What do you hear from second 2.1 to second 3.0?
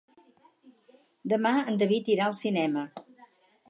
irà al cinema.